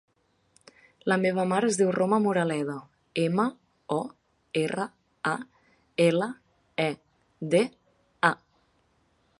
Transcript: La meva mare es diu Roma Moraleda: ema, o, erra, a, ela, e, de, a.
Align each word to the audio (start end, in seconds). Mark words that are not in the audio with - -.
La 1.11 1.17
meva 1.25 1.43
mare 1.51 1.67
es 1.73 1.77
diu 1.81 1.91
Roma 1.95 2.17
Moraleda: 2.23 2.77
ema, 3.25 3.45
o, 3.97 3.99
erra, 4.63 4.87
a, 5.35 5.35
ela, 6.09 6.31
e, 6.87 6.91
de, 7.55 7.63
a. 8.31 8.35